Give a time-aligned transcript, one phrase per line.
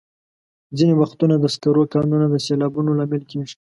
[0.77, 3.55] ځینې وختونه د سکرو کانونه د سیلابونو لامل کېږي.